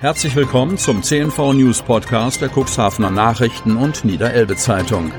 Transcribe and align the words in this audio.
Herzlich 0.00 0.34
willkommen 0.34 0.78
zum 0.78 1.02
CNV 1.02 1.52
News 1.52 1.82
Podcast 1.82 2.40
der 2.40 2.48
Cuxhavener 2.48 3.10
Nachrichten 3.10 3.76
und 3.76 4.02
Niederelbe 4.02 4.56
Zeitung. 4.56 5.12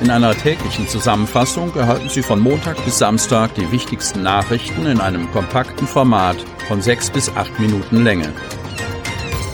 In 0.00 0.10
einer 0.10 0.34
täglichen 0.34 0.88
Zusammenfassung 0.88 1.72
erhalten 1.76 2.08
Sie 2.08 2.22
von 2.24 2.40
Montag 2.40 2.84
bis 2.84 2.98
Samstag 2.98 3.54
die 3.54 3.70
wichtigsten 3.70 4.24
Nachrichten 4.24 4.84
in 4.86 5.00
einem 5.00 5.30
kompakten 5.30 5.86
Format 5.86 6.38
von 6.66 6.82
sechs 6.82 7.08
bis 7.08 7.28
acht 7.36 7.56
Minuten 7.60 8.02
Länge. 8.02 8.32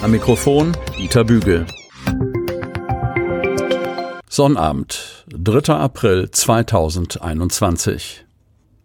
Am 0.00 0.10
Mikrofon 0.10 0.74
Dieter 0.96 1.24
Bügel. 1.24 1.66
Sonnabend, 4.30 5.26
3. 5.34 5.74
April 5.74 6.30
2021. 6.30 8.24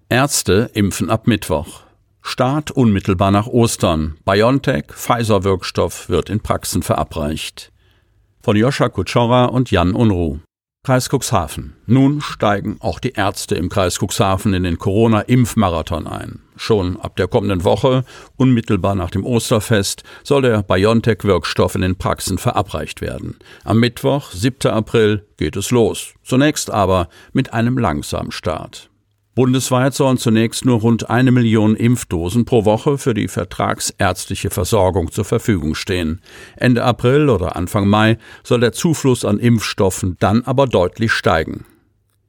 Ärzte 0.10 0.70
impfen 0.74 1.10
ab 1.10 1.28
Mittwoch. 1.28 1.83
Start 2.26 2.72
unmittelbar 2.72 3.32
nach 3.32 3.48
Ostern. 3.48 4.16
BioNTech, 4.26 4.86
Pfizer-Wirkstoff 4.88 6.08
wird 6.08 6.30
in 6.30 6.40
Praxen 6.40 6.82
verabreicht. 6.82 7.72
Von 8.42 8.56
Joscha 8.56 8.88
Kutschora 8.88 9.46
und 9.46 9.72
Jan 9.72 9.94
Unruh. 9.94 10.40
Kreis 10.86 11.10
Cuxhaven. 11.10 11.76
Nun 11.86 12.22
steigen 12.22 12.78
auch 12.80 13.00
die 13.00 13.12
Ärzte 13.12 13.56
im 13.56 13.70
Kreis 13.70 14.00
Cuxhaven 14.00 14.54
in 14.54 14.64
den 14.64 14.80
Corona-Impfmarathon 14.80 16.08
ein. 16.08 16.40
Schon 16.56 17.00
ab 17.00 17.18
der 17.18 17.28
kommenden 17.28 17.66
Woche, 17.66 18.06
unmittelbar 18.38 18.96
nach 18.96 19.12
dem 19.12 19.26
Osterfest, 19.26 20.04
soll 20.24 20.42
der 20.44 20.64
BioNTech-Wirkstoff 20.64 21.76
in 21.76 21.82
den 21.82 21.98
Praxen 21.98 22.38
verabreicht 22.38 23.02
werden. 23.02 23.38
Am 23.66 23.80
Mittwoch, 23.80 24.32
7. 24.32 24.72
April, 24.72 25.28
geht 25.38 25.58
es 25.58 25.72
los. 25.72 26.14
Zunächst 26.24 26.72
aber 26.72 27.10
mit 27.34 27.54
einem 27.54 27.78
langsamen 27.78 28.32
Start. 28.32 28.90
Bundesweit 29.36 29.96
sollen 29.96 30.18
zunächst 30.18 30.64
nur 30.64 30.82
rund 30.82 31.10
eine 31.10 31.32
Million 31.32 31.76
Impfdosen 31.76 32.46
pro 32.46 32.66
Woche 32.66 33.00
für 33.00 33.16
die 33.16 33.28
vertragsärztliche 33.28 34.52
Versorgung 34.52 35.12
zur 35.12 35.26
Verfügung 35.26 35.74
stehen. 35.74 36.22
Ende 36.56 36.84
April 36.84 37.30
oder 37.30 37.56
Anfang 37.56 37.88
Mai 37.88 38.20
soll 38.44 38.60
der 38.60 38.74
Zufluss 38.74 39.26
an 39.26 39.40
Impfstoffen 39.40 40.18
dann 40.20 40.44
aber 40.44 40.68
deutlich 40.68 41.12
steigen. 41.12 41.66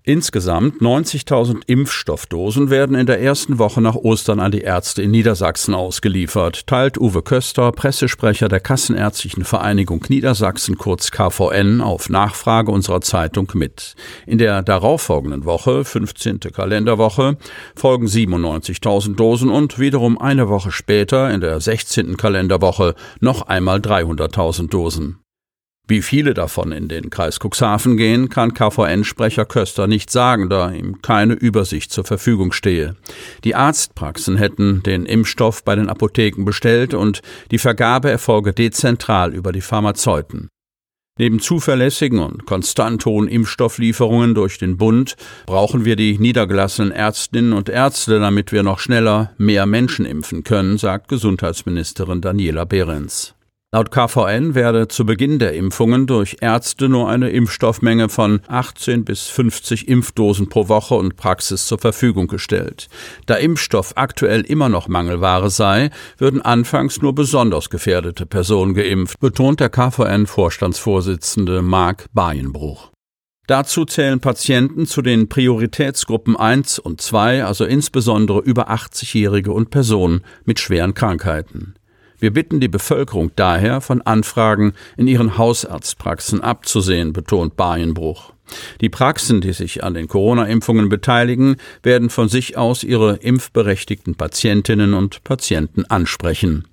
Insgesamt 0.07 0.83
90.000 0.83 1.63
Impfstoffdosen 1.67 2.69
werden 2.69 2.95
in 2.95 3.07
der 3.07 3.23
ersten 3.23 3.59
Woche 3.59 3.81
nach 3.81 3.95
Ostern 3.95 4.39
an 4.39 4.53
die 4.53 4.61
Ärzte 4.61 5.01
in 5.01 5.11
Niedersachsen 5.11 5.73
ausgeliefert, 5.73 6.67
teilt 6.67 6.99
Uwe 6.99 7.23
Köster, 7.23 7.73
Pressesprecher 7.73 8.49
der 8.49 8.61
Kassenärztlichen 8.61 9.45
Vereinigung 9.45 10.05
Niedersachsen 10.11 10.77
kurz 10.77 11.11
KVN, 11.11 11.81
auf 11.81 12.11
Nachfrage 12.11 12.71
unserer 12.71 13.01
Zeitung 13.01 13.51
mit. 13.55 13.95
In 14.27 14.37
der 14.37 14.63
darauffolgenden 14.63 15.47
Woche, 15.47 15.87
15. 15.87 16.41
Kalenderwoche, 16.53 17.39
folgen 17.75 18.07
97.000 18.07 19.15
Dosen 19.15 19.49
und 19.49 19.79
wiederum 19.79 20.19
eine 20.19 20.51
Woche 20.51 20.71
später, 20.71 21.31
in 21.31 21.41
der 21.41 21.59
16. 21.63 22.19
Kalenderwoche, 22.19 22.95
noch 23.21 23.41
einmal 23.49 23.79
300.000 23.79 24.69
Dosen. 24.69 25.24
Wie 25.87 26.01
viele 26.01 26.33
davon 26.33 26.73
in 26.73 26.89
den 26.89 27.11
Kreis 27.11 27.39
Cuxhaven 27.39 27.99
gehen, 27.99 28.31
kann 28.31 28.55
KVN-Sprecher 28.55 29.45
Köster 29.45 29.87
nicht 29.87 30.11
sagen, 30.11 30.49
da 30.49 30.71
ihm 30.71 31.03
keine 31.03 31.35
Übersicht 31.35 31.93
zur 31.93 32.05
Verfügung 32.05 32.53
stehe. 32.53 32.97
Die 33.45 33.55
Arztpraxen 33.55 34.39
hätten 34.39 34.83
den 34.83 35.05
Impfstoff 35.05 35.63
bei 35.63 35.77
den 35.77 35.91
Apotheken 35.91 36.47
bestellt 36.47 36.95
und 36.95 37.21
die 37.51 37.59
Vergabe 37.59 38.11
erfolge 38.11 38.55
dezentral 38.55 39.35
über 39.35 39.53
die 39.53 39.61
Pharmazeuten. 39.61 40.49
Neben 41.19 41.39
zuverlässigen 41.39 42.19
und 42.19 42.47
konstant 42.47 43.05
hohen 43.05 43.29
Impfstofflieferungen 43.29 44.35
durch 44.35 44.59
den 44.59 44.79
Bund 44.79 45.17
brauchen 45.45 45.85
wir 45.85 45.97
die 45.97 46.19
niedergelassenen 46.19 46.93
Ärztinnen 46.93 47.53
und 47.53 47.69
Ärzte, 47.69 48.19
damit 48.19 48.53
wir 48.53 48.63
noch 48.63 48.79
schneller 48.81 49.33
mehr 49.37 49.67
Menschen 49.67 50.07
impfen 50.07 50.45
können, 50.45 50.79
sagt 50.79 51.09
Gesundheitsministerin 51.09 52.23
Daniela 52.23 52.65
Behrens. 52.65 53.35
Laut 53.75 53.91
KVN 53.91 54.55
werde 54.55 54.87
zu 54.87 55.05
Beginn 55.05 55.41
der 55.41 55.55
Impfungen 55.55 56.07
durch 56.07 56.37
Ärzte 56.41 56.89
nur 56.89 57.09
eine 57.09 57.31
Impfstoffmenge 57.31 58.09
von 58.09 58.41
18 58.47 59.05
bis 59.05 59.27
50 59.27 59.89
Impfdosen 59.89 60.49
pro 60.49 60.69
Woche 60.69 60.95
und 60.95 61.17
Praxis 61.17 61.67
zur 61.67 61.81
Verfügung 61.81 62.29
gestellt. 62.29 62.87
Da 63.27 63.35
Impfstoff 63.35 63.95
aktuell 63.97 64.43
immer 64.43 64.69
noch 64.69 64.87
Mangelware 64.87 65.51
sei, 65.51 65.91
würden 66.19 66.41
anfangs 66.41 67.03
nur 67.03 67.17
besonders 67.17 67.69
gefährdete 67.69 68.27
Personen 68.27 68.75
geimpft, 68.75 69.19
betont 69.19 69.59
der 69.59 69.71
KVN-Vorstandsvorsitzende 69.71 71.61
Marc 71.61 72.07
Bayenbruch. 72.13 72.93
Dazu 73.49 73.87
zählen 73.87 74.21
Patienten 74.21 74.87
zu 74.87 75.03
den 75.03 75.29
Prioritätsgruppen 75.29 76.37
1 76.37 76.79
und 76.79 77.01
2, 77.01 77.45
also 77.45 77.65
insbesondere 77.65 78.39
über 78.39 78.71
80-Jährige 78.71 79.51
und 79.51 79.71
Personen 79.71 80.21
mit 80.45 80.61
schweren 80.61 80.95
Krankheiten. 80.95 81.75
Wir 82.19 82.33
bitten 82.33 82.61
die 82.61 82.69
Bevölkerung 82.69 83.33
daher, 83.37 83.81
von 83.81 84.03
Anfragen 84.03 84.73
in 84.97 85.09
ihren 85.09 85.37
Hausarztpraxen 85.37 86.41
abzusehen, 86.41 87.13
betont 87.13 87.57
Bayenbruch. 87.57 88.33
Die 88.81 88.89
Praxen, 88.89 89.41
die 89.41 89.53
sich 89.53 89.83
an 89.83 89.95
den 89.95 90.09
Corona-Impfungen 90.09 90.89
beteiligen, 90.89 91.57
werden 91.83 92.11
von 92.11 92.29
sich 92.29 92.57
aus 92.57 92.85
ihre 92.85 93.17
impfberechtigten 93.17 94.15
Patientinnen 94.15 94.95
und 94.95 95.25
Patienten 95.25 95.85
ansprechen. 95.87 96.69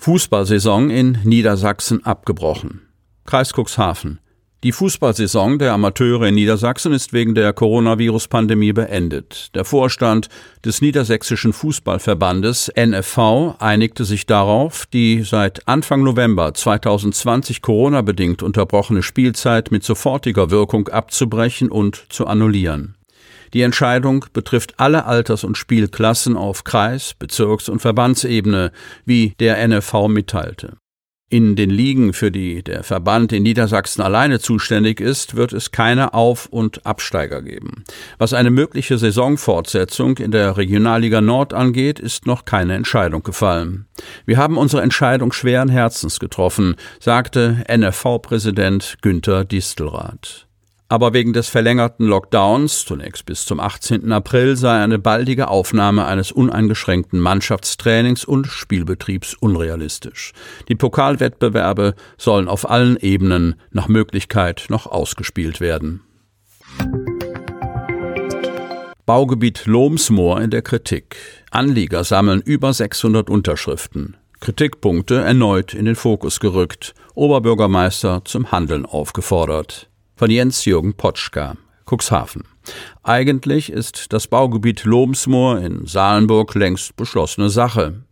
Fußballsaison 0.00 0.90
in 0.90 1.18
Niedersachsen 1.24 2.04
abgebrochen. 2.04 2.82
Kreis 3.24 3.52
Cuxhaven. 3.52 4.18
Die 4.64 4.70
Fußballsaison 4.70 5.58
der 5.58 5.72
Amateure 5.72 6.28
in 6.28 6.36
Niedersachsen 6.36 6.92
ist 6.92 7.12
wegen 7.12 7.34
der 7.34 7.52
Coronavirus-Pandemie 7.52 8.72
beendet. 8.72 9.52
Der 9.56 9.64
Vorstand 9.64 10.28
des 10.64 10.80
Niedersächsischen 10.80 11.52
Fußballverbandes 11.52 12.70
NFV 12.76 13.56
einigte 13.58 14.04
sich 14.04 14.24
darauf, 14.24 14.86
die 14.86 15.24
seit 15.24 15.66
Anfang 15.66 16.04
November 16.04 16.54
2020 16.54 17.60
Corona-bedingt 17.60 18.44
unterbrochene 18.44 19.02
Spielzeit 19.02 19.72
mit 19.72 19.82
sofortiger 19.82 20.52
Wirkung 20.52 20.86
abzubrechen 20.86 21.68
und 21.68 22.04
zu 22.08 22.28
annullieren. 22.28 22.94
Die 23.54 23.62
Entscheidung 23.62 24.26
betrifft 24.32 24.74
alle 24.76 25.06
Alters- 25.06 25.42
und 25.42 25.58
Spielklassen 25.58 26.36
auf 26.36 26.62
Kreis-, 26.62 27.14
Bezirks- 27.18 27.68
und 27.68 27.80
Verbandsebene, 27.80 28.70
wie 29.04 29.34
der 29.40 29.58
NFV 29.66 30.06
mitteilte. 30.06 30.76
In 31.32 31.56
den 31.56 31.70
Ligen, 31.70 32.12
für 32.12 32.30
die 32.30 32.62
der 32.62 32.82
Verband 32.82 33.32
in 33.32 33.42
Niedersachsen 33.42 34.02
alleine 34.02 34.38
zuständig 34.38 35.00
ist, 35.00 35.34
wird 35.34 35.54
es 35.54 35.70
keine 35.70 36.12
Auf- 36.12 36.44
und 36.44 36.84
Absteiger 36.84 37.40
geben. 37.40 37.84
Was 38.18 38.34
eine 38.34 38.50
mögliche 38.50 38.98
Saisonfortsetzung 38.98 40.18
in 40.18 40.30
der 40.30 40.58
Regionalliga 40.58 41.22
Nord 41.22 41.54
angeht, 41.54 42.00
ist 42.00 42.26
noch 42.26 42.44
keine 42.44 42.74
Entscheidung 42.74 43.22
gefallen. 43.22 43.86
Wir 44.26 44.36
haben 44.36 44.58
unsere 44.58 44.82
Entscheidung 44.82 45.32
schweren 45.32 45.70
Herzens 45.70 46.20
getroffen, 46.20 46.76
sagte 47.00 47.64
NFV-Präsident 47.66 48.98
Günther 49.00 49.46
Distelrath. 49.46 50.46
Aber 50.92 51.14
wegen 51.14 51.32
des 51.32 51.48
verlängerten 51.48 52.06
Lockdowns, 52.06 52.84
zunächst 52.84 53.24
bis 53.24 53.46
zum 53.46 53.60
18. 53.60 54.12
April, 54.12 54.56
sei 54.56 54.78
eine 54.78 54.98
baldige 54.98 55.48
Aufnahme 55.48 56.04
eines 56.04 56.32
uneingeschränkten 56.32 57.18
Mannschaftstrainings 57.18 58.26
und 58.26 58.46
Spielbetriebs 58.46 59.32
unrealistisch. 59.32 60.34
Die 60.68 60.74
Pokalwettbewerbe 60.74 61.94
sollen 62.18 62.46
auf 62.46 62.68
allen 62.68 62.98
Ebenen 62.98 63.54
nach 63.70 63.88
Möglichkeit 63.88 64.66
noch 64.68 64.86
ausgespielt 64.86 65.62
werden. 65.62 66.02
Baugebiet 69.06 69.64
Lohmsmoor 69.64 70.42
in 70.42 70.50
der 70.50 70.60
Kritik. 70.60 71.16
Anlieger 71.50 72.04
sammeln 72.04 72.42
über 72.42 72.74
600 72.74 73.30
Unterschriften. 73.30 74.18
Kritikpunkte 74.40 75.22
erneut 75.22 75.72
in 75.72 75.86
den 75.86 75.96
Fokus 75.96 76.38
gerückt. 76.38 76.92
Oberbürgermeister 77.14 78.26
zum 78.26 78.52
Handeln 78.52 78.84
aufgefordert 78.84 79.88
von 80.22 80.30
Jens-Jürgen 80.30 80.94
Potschka, 80.94 81.56
Cuxhaven. 81.84 82.44
Eigentlich 83.02 83.72
ist 83.72 84.12
das 84.12 84.28
Baugebiet 84.28 84.84
Lobensmoor 84.84 85.58
in 85.58 85.84
Salenburg 85.84 86.54
längst 86.54 86.94
beschlossene 86.94 87.50
Sache. 87.50 88.04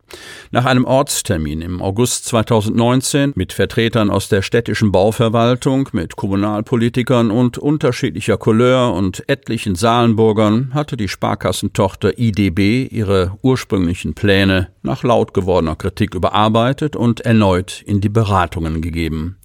Nach 0.51 0.65
einem 0.65 0.85
Ortstermin 0.85 1.61
im 1.61 1.81
August 1.81 2.25
2019 2.25 3.33
mit 3.35 3.53
Vertretern 3.53 4.09
aus 4.09 4.27
der 4.27 4.41
städtischen 4.41 4.91
Bauverwaltung, 4.91 5.89
mit 5.93 6.15
Kommunalpolitikern 6.15 7.31
und 7.31 7.57
unterschiedlicher 7.57 8.37
Couleur 8.37 8.93
und 8.93 9.23
etlichen 9.27 9.75
Salenburgern 9.75 10.73
hatte 10.73 10.97
die 10.97 11.07
Sparkassentochter 11.07 12.17
IDB 12.17 12.87
ihre 12.91 13.37
ursprünglichen 13.41 14.13
Pläne 14.13 14.69
nach 14.81 15.03
laut 15.03 15.33
gewordener 15.33 15.75
Kritik 15.75 16.15
überarbeitet 16.15 16.95
und 16.95 17.21
erneut 17.21 17.81
in 17.85 18.01
die 18.01 18.09
Beratungen 18.09 18.81
gegeben. 18.81 19.37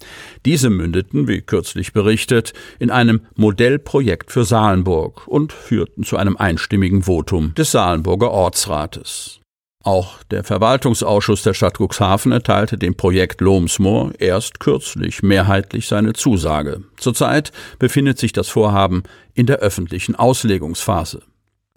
Diese 0.45 0.69
mündeten, 0.69 1.27
wie 1.27 1.41
kürzlich 1.41 1.93
berichtet, 1.93 2.53
in 2.79 2.91
einem 2.91 3.21
Modellprojekt 3.35 4.31
für 4.31 4.43
Salenburg 4.43 5.27
und 5.27 5.53
führten 5.53 6.03
zu 6.03 6.17
einem 6.17 6.35
einstimmigen 6.37 7.03
Votum 7.03 7.53
des 7.55 7.71
Salenburger 7.71 8.31
Ortsrates. 8.31 9.39
Auch 9.87 10.21
der 10.31 10.43
Verwaltungsausschuss 10.43 11.43
der 11.43 11.53
Stadt 11.53 11.77
Cuxhaven 11.79 12.33
erteilte 12.33 12.77
dem 12.77 12.97
Projekt 12.97 13.39
Lohmsmoor 13.39 14.11
erst 14.19 14.59
kürzlich 14.59 15.23
mehrheitlich 15.23 15.87
seine 15.87 16.11
Zusage. 16.11 16.81
Zurzeit 16.97 17.53
befindet 17.79 18.17
sich 18.17 18.33
das 18.33 18.49
Vorhaben 18.49 19.03
in 19.33 19.45
der 19.45 19.59
öffentlichen 19.59 20.13
Auslegungsphase. 20.13 21.21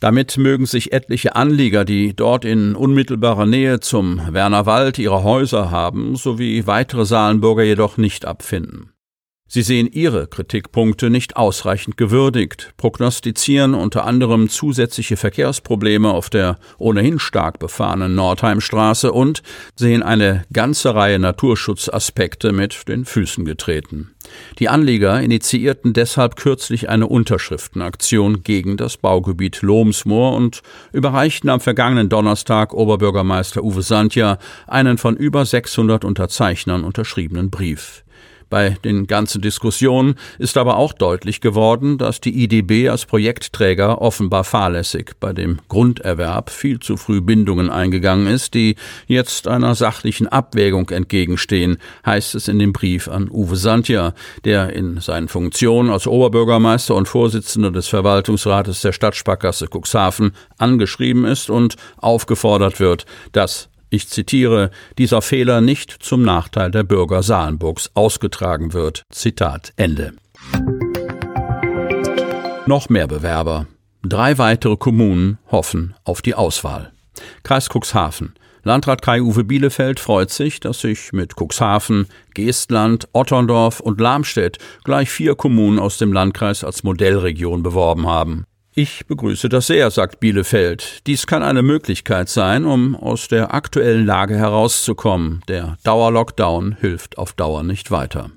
Damit 0.00 0.38
mögen 0.38 0.66
sich 0.66 0.92
etliche 0.92 1.36
Anlieger, 1.36 1.84
die 1.84 2.16
dort 2.16 2.44
in 2.44 2.74
unmittelbarer 2.74 3.46
Nähe 3.46 3.78
zum 3.78 4.20
Wernerwald 4.34 4.98
ihre 4.98 5.22
Häuser 5.22 5.70
haben, 5.70 6.16
sowie 6.16 6.66
weitere 6.66 7.06
Salenburger 7.06 7.62
jedoch 7.62 7.96
nicht 7.96 8.24
abfinden. 8.24 8.90
Sie 9.52 9.62
sehen 9.62 9.90
ihre 9.90 10.28
Kritikpunkte 10.28 11.10
nicht 11.10 11.36
ausreichend 11.36 11.96
gewürdigt, 11.96 12.72
prognostizieren 12.76 13.74
unter 13.74 14.04
anderem 14.04 14.48
zusätzliche 14.48 15.16
Verkehrsprobleme 15.16 16.08
auf 16.08 16.30
der 16.30 16.56
ohnehin 16.78 17.18
stark 17.18 17.58
befahrenen 17.58 18.14
Nordheimstraße 18.14 19.10
und 19.10 19.42
sehen 19.74 20.04
eine 20.04 20.44
ganze 20.52 20.94
Reihe 20.94 21.18
Naturschutzaspekte 21.18 22.52
mit 22.52 22.86
den 22.86 23.04
Füßen 23.04 23.44
getreten. 23.44 24.14
Die 24.60 24.68
Anlieger 24.68 25.20
initiierten 25.20 25.94
deshalb 25.94 26.36
kürzlich 26.36 26.88
eine 26.88 27.08
Unterschriftenaktion 27.08 28.44
gegen 28.44 28.76
das 28.76 28.98
Baugebiet 28.98 29.62
Lohmsmoor 29.62 30.36
und 30.36 30.60
überreichten 30.92 31.50
am 31.50 31.60
vergangenen 31.60 32.08
Donnerstag 32.08 32.72
Oberbürgermeister 32.72 33.64
Uwe 33.64 33.82
Sandja 33.82 34.38
einen 34.68 34.96
von 34.96 35.16
über 35.16 35.44
600 35.44 36.04
Unterzeichnern 36.04 36.84
unterschriebenen 36.84 37.50
Brief. 37.50 38.04
Bei 38.50 38.76
den 38.84 39.06
ganzen 39.06 39.40
Diskussionen 39.40 40.16
ist 40.40 40.58
aber 40.58 40.76
auch 40.76 40.92
deutlich 40.92 41.40
geworden, 41.40 41.98
dass 41.98 42.20
die 42.20 42.42
IDB 42.42 42.90
als 42.90 43.06
Projektträger 43.06 44.02
offenbar 44.02 44.42
fahrlässig 44.42 45.12
bei 45.20 45.32
dem 45.32 45.60
Grunderwerb 45.68 46.50
viel 46.50 46.80
zu 46.80 46.96
früh 46.96 47.20
Bindungen 47.20 47.70
eingegangen 47.70 48.26
ist, 48.26 48.54
die 48.54 48.74
jetzt 49.06 49.46
einer 49.46 49.76
sachlichen 49.76 50.26
Abwägung 50.26 50.90
entgegenstehen, 50.90 51.78
heißt 52.04 52.34
es 52.34 52.48
in 52.48 52.58
dem 52.58 52.72
Brief 52.72 53.06
an 53.06 53.30
Uwe 53.30 53.54
Santja, 53.54 54.14
der 54.44 54.72
in 54.72 55.00
seinen 55.00 55.28
Funktionen 55.28 55.90
als 55.90 56.08
Oberbürgermeister 56.08 56.96
und 56.96 57.06
Vorsitzender 57.06 57.70
des 57.70 57.86
Verwaltungsrates 57.86 58.80
der 58.80 58.92
Stadtsparkasse 58.92 59.68
Cuxhaven 59.72 60.32
angeschrieben 60.58 61.24
ist 61.24 61.50
und 61.50 61.76
aufgefordert 61.98 62.80
wird, 62.80 63.06
das 63.30 63.69
ich 63.90 64.08
zitiere, 64.08 64.70
dieser 64.98 65.20
Fehler 65.20 65.60
nicht 65.60 65.90
zum 65.90 66.22
Nachteil 66.22 66.70
der 66.70 66.84
Bürger 66.84 67.22
Salenburgs 67.22 67.90
ausgetragen 67.94 68.72
wird. 68.72 69.02
Zitat 69.10 69.72
Ende. 69.76 70.12
Noch 72.66 72.88
mehr 72.88 73.08
Bewerber. 73.08 73.66
Drei 74.02 74.38
weitere 74.38 74.76
Kommunen 74.76 75.38
hoffen 75.50 75.94
auf 76.04 76.22
die 76.22 76.34
Auswahl. 76.34 76.92
Kreis 77.42 77.68
Cuxhaven. 77.68 78.34
Landrat 78.62 79.02
Kai-Uwe 79.02 79.44
Bielefeld 79.44 80.00
freut 80.00 80.30
sich, 80.30 80.60
dass 80.60 80.80
sich 80.80 81.12
mit 81.12 81.34
Cuxhaven, 81.34 82.06
Geestland, 82.34 83.08
Otterndorf 83.12 83.80
und 83.80 84.00
Lamstedt 84.00 84.58
gleich 84.84 85.10
vier 85.10 85.34
Kommunen 85.34 85.78
aus 85.78 85.98
dem 85.98 86.12
Landkreis 86.12 86.62
als 86.62 86.82
Modellregion 86.82 87.62
beworben 87.62 88.06
haben. 88.06 88.44
Ich 88.72 89.04
begrüße 89.06 89.48
das 89.48 89.66
sehr, 89.66 89.90
sagt 89.90 90.20
Bielefeld. 90.20 91.06
Dies 91.08 91.26
kann 91.26 91.42
eine 91.42 91.62
Möglichkeit 91.62 92.28
sein, 92.28 92.64
um 92.64 92.94
aus 92.94 93.26
der 93.26 93.52
aktuellen 93.52 94.06
Lage 94.06 94.36
herauszukommen. 94.36 95.42
Der 95.48 95.76
Dauerlockdown 95.82 96.76
hilft 96.80 97.18
auf 97.18 97.32
Dauer 97.32 97.64
nicht 97.64 97.90
weiter. 97.90 98.30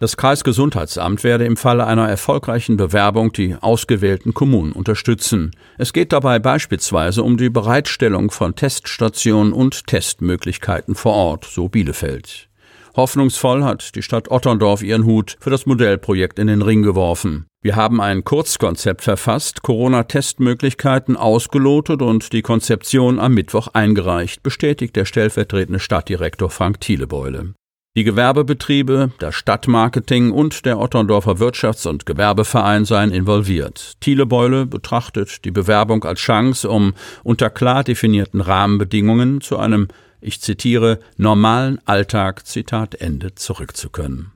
Das 0.00 0.16
Kreisgesundheitsamt 0.16 1.24
werde 1.24 1.44
im 1.44 1.56
Falle 1.56 1.84
einer 1.86 2.08
erfolgreichen 2.08 2.76
Bewerbung 2.76 3.32
die 3.32 3.56
ausgewählten 3.60 4.32
Kommunen 4.32 4.72
unterstützen. 4.72 5.50
Es 5.76 5.92
geht 5.92 6.12
dabei 6.12 6.38
beispielsweise 6.38 7.24
um 7.24 7.36
die 7.36 7.50
Bereitstellung 7.50 8.30
von 8.30 8.54
Teststationen 8.54 9.52
und 9.52 9.88
Testmöglichkeiten 9.88 10.94
vor 10.94 11.14
Ort, 11.14 11.46
so 11.46 11.68
Bielefeld. 11.68 12.48
Hoffnungsvoll 12.94 13.64
hat 13.64 13.96
die 13.96 14.02
Stadt 14.02 14.30
Otterndorf 14.30 14.82
ihren 14.82 15.04
Hut 15.04 15.36
für 15.40 15.50
das 15.50 15.66
Modellprojekt 15.66 16.38
in 16.38 16.46
den 16.46 16.62
Ring 16.62 16.82
geworfen. 16.82 17.47
Wir 17.60 17.74
haben 17.74 18.00
ein 18.00 18.22
Kurzkonzept 18.22 19.02
verfasst, 19.02 19.62
Corona-Testmöglichkeiten 19.62 21.16
ausgelotet 21.16 22.02
und 22.02 22.32
die 22.32 22.42
Konzeption 22.42 23.18
am 23.18 23.34
Mittwoch 23.34 23.68
eingereicht, 23.72 24.44
bestätigt 24.44 24.94
der 24.94 25.04
stellvertretende 25.04 25.80
Stadtdirektor 25.80 26.50
Frank 26.50 26.80
Thielebeule. 26.80 27.54
Die 27.96 28.04
Gewerbebetriebe, 28.04 29.10
das 29.18 29.34
Stadtmarketing 29.34 30.30
und 30.30 30.66
der 30.66 30.78
Otterndorfer 30.78 31.40
Wirtschafts- 31.40 31.88
und 31.88 32.06
Gewerbeverein 32.06 32.84
seien 32.84 33.10
involviert. 33.10 33.94
Thielebeule 34.00 34.64
betrachtet 34.64 35.44
die 35.44 35.50
Bewerbung 35.50 36.04
als 36.04 36.20
Chance, 36.20 36.70
um 36.70 36.94
unter 37.24 37.50
klar 37.50 37.82
definierten 37.82 38.40
Rahmenbedingungen 38.40 39.40
zu 39.40 39.58
einem 39.58 39.88
ich 40.20 40.40
zitiere, 40.40 40.98
normalen 41.16 41.78
Alltag, 41.86 42.46
Zitat 42.46 42.94
Ende, 42.96 43.34
zurückzukönnen. 43.34 44.32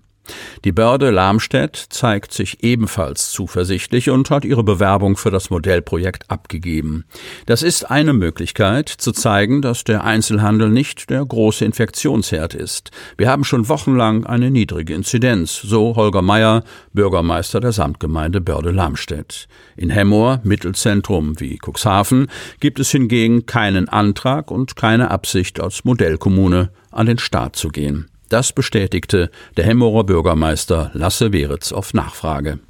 Die 0.64 0.72
Börde 0.72 1.10
Lamstedt 1.10 1.76
zeigt 1.76 2.32
sich 2.32 2.62
ebenfalls 2.62 3.32
zuversichtlich 3.32 4.10
und 4.10 4.30
hat 4.30 4.44
ihre 4.44 4.62
Bewerbung 4.62 5.16
für 5.16 5.30
das 5.30 5.50
Modellprojekt 5.50 6.30
abgegeben. 6.30 7.04
Das 7.46 7.62
ist 7.62 7.90
eine 7.90 8.12
Möglichkeit, 8.12 8.88
zu 8.88 9.12
zeigen, 9.12 9.62
dass 9.62 9.82
der 9.82 10.04
Einzelhandel 10.04 10.69
nicht 10.70 11.10
der 11.10 11.24
große 11.24 11.64
Infektionsherd 11.64 12.54
ist. 12.54 12.90
Wir 13.16 13.28
haben 13.28 13.44
schon 13.44 13.69
wochenlang 13.69 14.24
eine 14.24 14.50
niedrige 14.50 14.94
Inzidenz, 14.94 15.60
so 15.60 15.96
Holger 15.96 16.22
Meyer, 16.22 16.62
Bürgermeister 16.92 17.58
der 17.58 17.72
Samtgemeinde 17.72 18.40
Börde 18.40 18.70
Lamstedt. 18.70 19.48
In 19.76 19.90
Hemmoor, 19.90 20.40
Mittelzentrum 20.44 21.40
wie 21.40 21.58
Cuxhaven, 21.58 22.28
gibt 22.60 22.78
es 22.78 22.90
hingegen 22.92 23.46
keinen 23.46 23.88
Antrag 23.88 24.50
und 24.50 24.76
keine 24.76 25.10
Absicht, 25.10 25.60
als 25.60 25.84
Modellkommune 25.84 26.70
an 26.92 27.06
den 27.06 27.18
Start 27.18 27.56
zu 27.56 27.68
gehen. 27.68 28.12
Das 28.32 28.55
bestätigte 28.55 29.31
der 29.58 29.67
Hemmerer 29.67 30.05
Bürgermeister 30.05 30.90
Lasse 30.94 31.34
Weritz 31.34 31.70
auf 31.70 31.93
Nachfrage. 31.93 32.61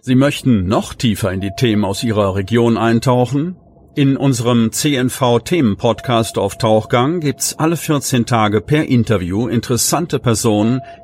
Sie 0.00 0.14
möchten 0.14 0.66
noch 0.66 0.94
tiefer 0.94 1.30
in 1.30 1.42
die 1.42 1.50
Themen 1.54 1.84
aus 1.84 2.02
Ihrer 2.02 2.34
Region 2.34 2.78
eintauchen? 2.78 3.56
In 3.94 4.16
unserem 4.16 4.72
CNV-Themen-Podcast 4.72 6.38
auf 6.38 6.56
Tauchgang 6.56 7.20
gibt's 7.20 7.58
alle 7.58 7.76
14 7.76 8.24
Tage 8.24 8.62
per 8.62 8.86
Interview 8.86 9.48
interessante 9.48 10.18
Personen, 10.18 10.80